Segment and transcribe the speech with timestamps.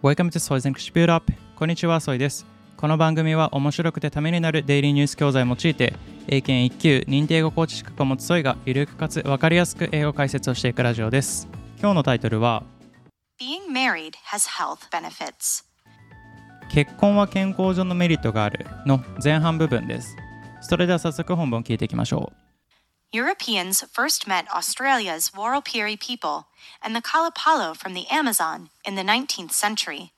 [0.00, 2.46] Welcome to Soy's English Build Up こんにちは、ソイです。
[2.76, 5.92] この番組は面白くてためになるデイリーニュース教材を用いて、
[6.28, 11.48] 英検1級認定英語コーチ資格を持つソイがゆるくかつわかりやすく英語解説をしていくラジオです。
[11.80, 12.62] 今日のタイトルは、
[13.40, 15.64] Being married has health benefits.
[16.70, 20.16] 結婚は健康上のメリットがあるの前半部分です。
[20.60, 22.47] それでは早速本文を聞いていきましょう。
[23.10, 26.48] Europeans first met Australia's Warlpiri people
[26.82, 30.12] and the Kalapalo from the Amazon in the 19th century.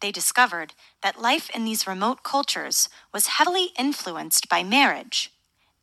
[0.00, 5.30] They discovered that life in these remote cultures was heavily influenced by marriage.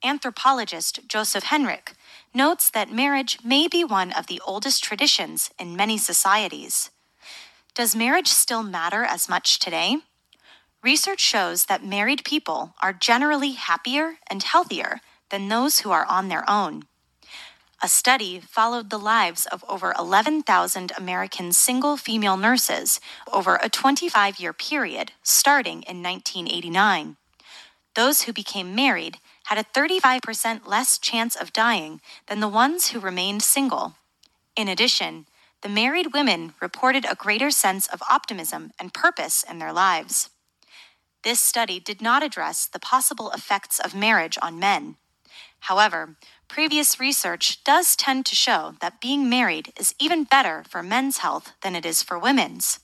[0.04, 1.94] Anthropologist Joseph Henrich
[2.34, 6.90] notes that marriage may be one of the oldest traditions in many societies.
[7.76, 9.98] Does marriage still matter as much today?
[10.82, 15.00] Research shows that married people are generally happier and healthier
[15.34, 16.84] than those who are on their own.
[17.82, 23.02] A study followed the lives of over 11,000 American single female nurses
[23.32, 27.18] over a 25 year period starting in 1989.
[27.96, 33.00] Those who became married had a 35% less chance of dying than the ones who
[33.00, 33.96] remained single.
[34.56, 35.26] In addition,
[35.64, 40.30] the married women reported a greater sense of optimism and purpose in their lives.
[41.24, 44.98] This study did not address the possible effects of marriage on men.
[45.63, 46.17] However,
[46.49, 51.53] previous research does tend to show that being married is even better for men's health
[51.63, 52.81] than it is for women's.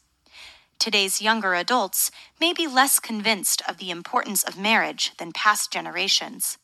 [0.78, 6.58] Today's younger adults may be less convinced of the importance of marriage than past generations.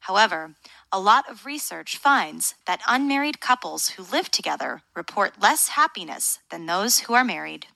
[0.00, 0.54] However,
[0.90, 6.66] a lot of research finds that unmarried couples who live together report less happiness than
[6.66, 7.66] those who are married.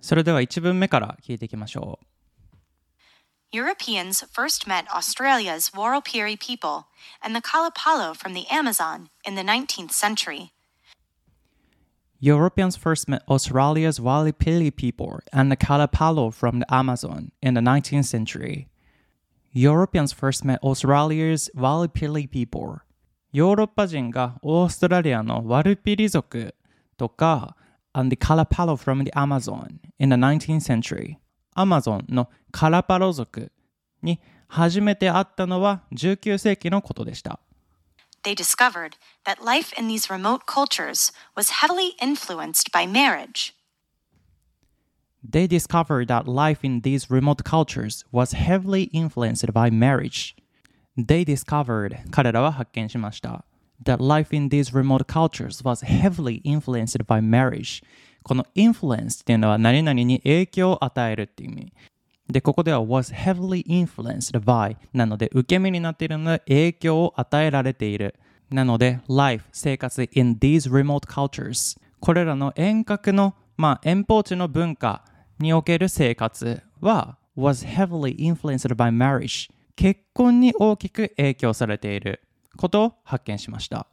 [0.00, 2.06] それでは1文目から聞いていきましょう。
[3.52, 6.88] Europeans first met Australia's Warlpiri people
[7.22, 10.52] and the Kalapalo from the Amazon in the 19th century.
[12.20, 18.06] Europeans first met Australia's Walipili people and the Kalapalo from the Amazon in the 19th
[18.06, 18.68] century.
[19.52, 22.80] Europeans first met Australia's Walipili people.
[23.32, 26.54] ヨーロッパ人がオーストラリアのワルピリ族
[26.96, 27.56] とか
[27.94, 31.18] and the Kalapalo from the Amazon in the 19th century.
[31.53, 33.51] アマゾンのカラパロ族
[34.01, 37.39] に初めて会ったのは19世紀のことでした。
[38.23, 38.93] They discovered
[39.25, 43.53] that life in these remote cultures was heavily influenced by marriage.
[45.23, 50.35] They discovered that life in these remote cultures was heavily influenced by marriage.
[50.97, 53.45] They discovered 彼らは発見しました。
[53.83, 57.83] That life in these remote cultures was heavily influenced by marriage.
[58.23, 61.73] この influence っていうのは何々に影響を与えるっていう意味。
[62.29, 68.15] で、ここでは was heavily influenced by なので受け身になっているので影響を与えられている。
[68.49, 75.03] なので life 生活 in these remote cultures これらの遠隔のまあ遠方地の文化
[75.39, 82.21] における生活は was heavily influenced by marriage 結婚に大きく影響されている
[82.57, 83.87] ことを発見しました。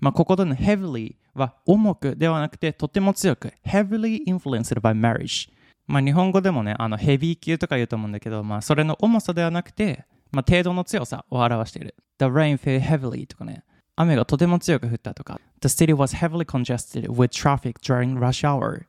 [0.00, 5.50] まあ、ここでの heavily は重くではなくてとても強く heavily influenced by marriage
[5.86, 11.94] まあ日本語でもねあのヘビー級とか言うと思うんだけどまあそれの重さではなくてまあ程度の強さを表している。
[12.18, 13.64] The rain fell heavily とかね。
[13.94, 15.38] 雨がとても強く降ったとか。
[15.60, 18.84] The city was heavily congested with traffic during rush hour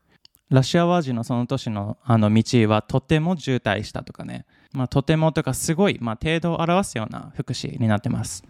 [0.49, 4.45] ラシアワー時のその年のあの道はとても渋滞したとかね。
[4.71, 8.43] まあとてもとかすごいまあ程度を表すような副詞になってます。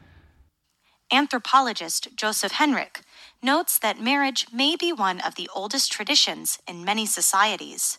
[1.10, 3.00] Anthropologist Joseph Henrich
[3.42, 7.98] notes that marriage may be one of the oldest traditions in many societies.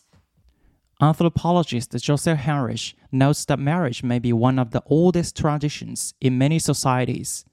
[1.02, 6.60] Anthropologist Joseph Henrich notes that marriage may be one of the oldest traditions in many
[6.60, 7.44] societies.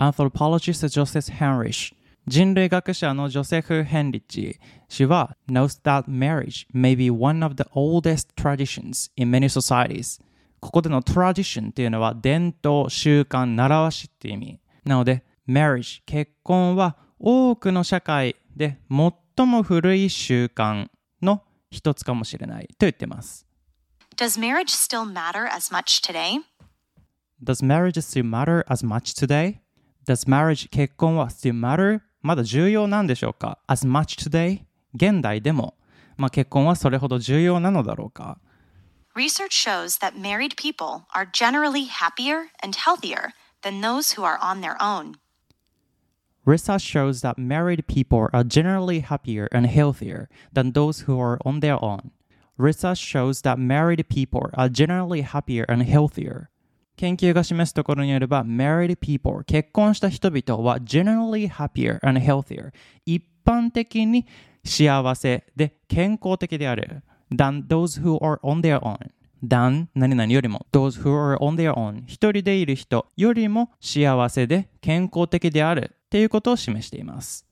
[0.00, 1.92] Anthropologist Joseph Henrich
[2.28, 10.22] 人類学者のジョセフ・ヘンリッチ氏は notes that marriage may be one of the oldest traditions in many societies
[10.60, 20.87] ここでの tradition っていうのは伝統、習慣、習わしっていう意味 なので marriage 結婚は多くの社会で最も古い習慣
[21.21, 23.45] の一つかもしれないと言ってます
[24.15, 26.39] Does marriage still matter as much today?
[27.43, 29.59] Does marriage still matter as much today?
[30.07, 31.99] Does marriage 結婚は still matter?
[32.21, 34.61] まだ重要なんでしょうか ?as much today?
[34.93, 35.75] 現代でも、
[36.15, 38.39] まあ、結婚はそれほど重要なのだろうか
[39.15, 43.33] Research shows that married people are generally happier and healthier
[43.64, 45.16] than those who are on their own.
[46.44, 51.60] Research shows that married people are generally happier and healthier than those who are on
[51.60, 52.12] their own.
[52.56, 56.50] Research shows that married people are generally happier and healthier
[57.00, 62.72] 研究が示すところによれば、married people、結婚した人々は generally happier and healthier、
[63.06, 64.26] 一般的に
[64.62, 67.02] 幸せで健康的である
[67.34, 68.98] than those who are on their own。
[69.44, 77.46] than 何々よりも those who are on their own 一人でいる人よりも幸せで健康的であるっていうことを示しています。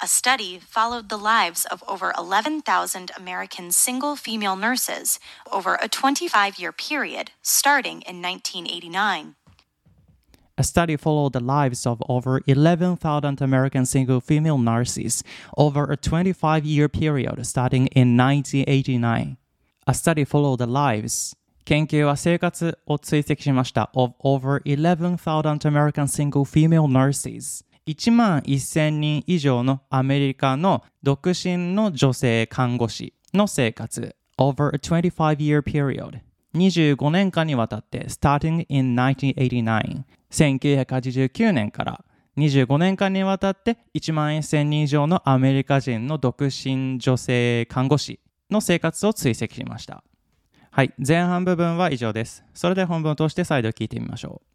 [0.00, 5.20] A study followed the lives of over 11,000 American single female nurses
[5.52, 9.36] over a 25 year period starting in 1989.
[10.58, 15.22] A study followed the lives of over 11,000 American single female nurses
[15.56, 19.36] over a 25 year period starting in 1989.
[19.89, 34.75] A study followed the lives 研究は生活を追跡しました of over 11,000 American single female nurses 1万1000人以上のアメリカの独身の女性看護師の生活 over
[34.75, 36.19] a 25-year period
[36.53, 42.03] 25年間にわたって starting in 1989 1989年から
[42.37, 48.19] 25年間にわたって1万1000人以上のアメリカ人の独身女性看護師
[48.50, 50.04] の生活を追跡しました。
[50.70, 52.44] はい、前半部分は以上です。
[52.54, 54.52] それで本文を通して再度聞いてみましょう。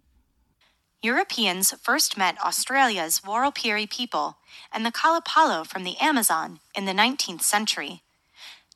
[1.04, 4.38] Europeans first met Australia's Warlpiri people
[4.72, 8.02] and the Kalapalo from the Amazon in the 19th century.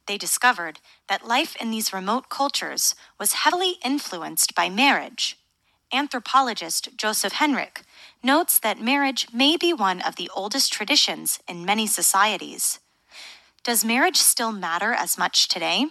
[0.06, 5.38] They discovered that life in these remote cultures was heavily influenced by marriage.
[5.92, 7.82] Anthropologist Joseph Henrich
[8.24, 12.80] notes that marriage may be one of the oldest traditions in many societies.
[13.67, 15.87] Does marriage still matter as much today?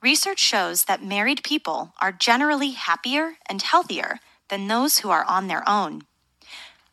[0.00, 5.46] Research shows that married people are generally happier and healthier than those who are on
[5.46, 6.04] their own.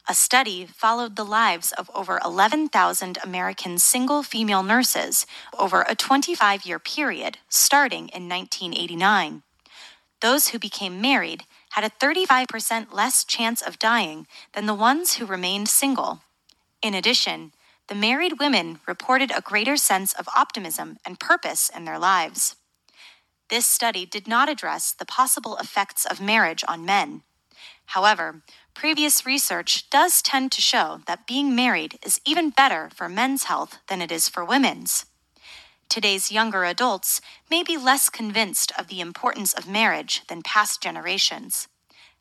[0.09, 5.25] A study followed the lives of over 11,000 American single female nurses
[5.57, 9.43] over a 25 year period starting in 1989.
[10.19, 11.45] Those who became married
[11.75, 16.23] had a 35% less chance of dying than the ones who remained single.
[16.81, 17.53] In addition,
[17.87, 22.55] the married women reported a greater sense of optimism and purpose in their lives.
[23.49, 27.23] This study did not address the possible effects of marriage on men.
[27.87, 28.41] However,
[28.73, 33.79] previous research does tend to show that being married is even better for men's health
[33.87, 35.05] than it is for women's.
[35.89, 37.21] Today's younger adults
[37.51, 41.67] may be less convinced of the importance of marriage than past generations.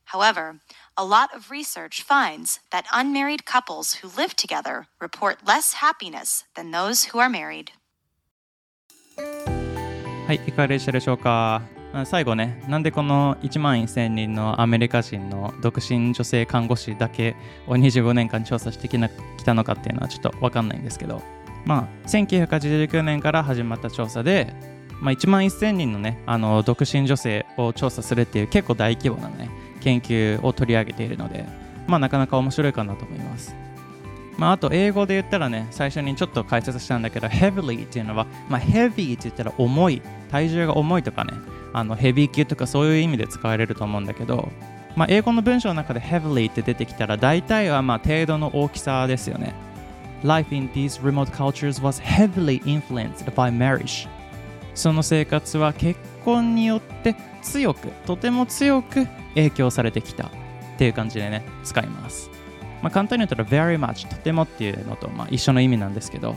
[0.07, 0.61] However,
[0.97, 6.71] a lot of research finds that unmarried couples who live together report less happiness than
[6.71, 7.73] those who are married.
[10.27, 11.63] はい、いかがでしたでしょうか？
[12.07, 17.37] 最後ね、なんでこの1万1000人のアメリカ人の独身女性看護師だけ
[17.67, 21.21] を25年間調査してきなきたのかっていうのはちょっとわかんないんですけど、
[21.67, 24.55] まあ、1989年から始まった調査で、
[25.03, 29.51] まあ、1万1000人のね、あの独身女性を調査するっていう結構大規模なね、
[29.83, 31.45] 研究を取り上げているので、
[31.87, 33.55] まあ、なかなか面白いかなと思います。
[34.39, 41.33] まあ、あと英語で言ったらね、最初にちょっと解説したんだけど、heavily っていうのは、まあ、heavy って言ったら重い、体重が重いとかね、
[41.73, 44.51] あのヘビー級とかそういう意味で使われると思うんだけど、
[44.95, 49.55] まあ、英語の文章の中で heavily って出てきたら大体はまあ程度の大きさですよね。
[50.23, 54.09] Life in these remote cultures was heavily influenced by marriage.
[54.75, 60.31] その生活は結婚によって強く、とても強く影響されてきたっ
[60.79, 62.31] ていう感じでね、使います。
[62.83, 66.37] まあ、簡単に言ったら very much とてもっていうのとまあ一緒の意味なんですけど、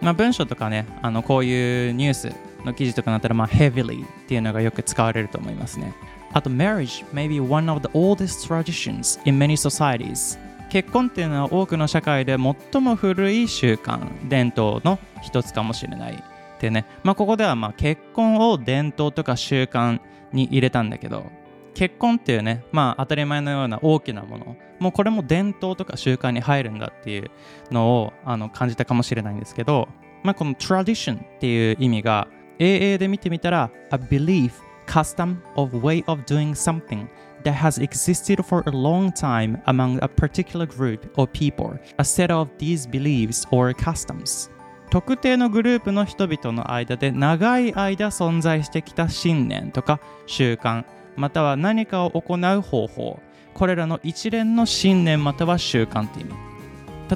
[0.00, 2.32] まあ、文章とかね、あのこういうニュース
[2.64, 5.94] の記事とかになったら、まあ、heavily っていうのがよく使われると思いますね。
[6.32, 10.38] あと、marriage may be one of the oldest traditions in many societies.
[10.68, 12.36] 結婚っていうのは多くの社会で
[12.72, 16.22] 最も古い習慣、伝統の一つかもしれない。
[16.60, 20.00] でね、まあ、ここではまあ結婚を伝統とか習慣
[20.32, 21.30] に入れたんだけど、
[21.74, 27.30] 結婚っていうね、まあ当たり前のような大きなもの、もうこれも伝統とか習慣に入るんだっていう
[27.70, 29.88] のをあの感じたかもしれないんですけど、
[30.22, 32.28] まあこの tradition っていう意味が
[32.58, 34.52] AA で見てみたら A belief,
[34.86, 37.08] custom of way of doing something
[37.42, 42.32] that has existed for a long time among a particular group of people, a set
[42.32, 44.50] of these beliefs or customs
[44.90, 50.84] 特定のグループの人々の間で長い間存在してきた信念とか習慣
[51.16, 53.20] または何かを行う方法
[53.54, 56.34] これらの一連の信念または習慣って意味。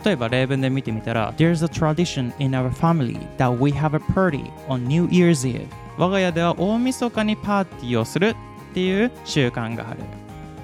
[0.04, 5.48] 例えば例文で見てみたら There's a tradition in our family that we have a party on New Year's
[5.48, 5.66] Eve.
[5.96, 8.36] 我が家では大晦日にパーティーをする
[8.70, 10.00] っていう習慣がある。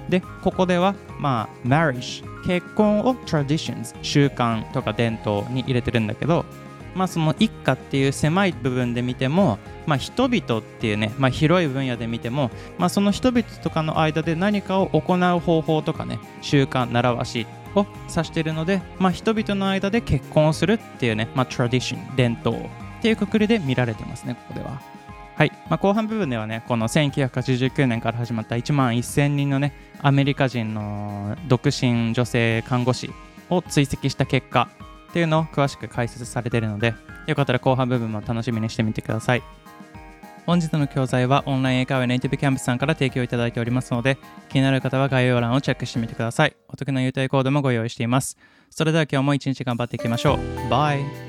[0.09, 6.45] でここではまあ marriage 結婚を traditions 習慣とか伝統に入れてるんだけど
[6.95, 24.81] まあ、その一家っていう狭い部分で見ても、まあ、人々っていうね、まあ、広い分野で見ても、まあ、その人々とかの間で何かを行う方法とかね習慣習わしを指しているので、まあ、人々の間で結婚をするっていうね、まあ、トラディション伝統っていうくくりで見られてますねここでは。
[25.35, 33.11] はい、まあ、後半部分ではねこの1989年から始まった1万1000人のねアメリカ人の独身女性看護師
[33.49, 34.69] を追跡した結果
[35.15, 36.93] っていうのを詳しく解説されているので
[37.25, 39.43] よかったら後半部分も楽しみにしてみてください。
[40.45, 44.17] 本日の教材はオンライン英会話ネイティブキャンプさんから提供いただいておりますので
[44.49, 46.57] 気になる方は概要欄をチェックしてみてください。
[46.67, 48.37] お得な優待コードもご用意しています。
[48.69, 50.69] それでは今日も一日頑張っていきましょう。
[50.69, 51.24] バイ。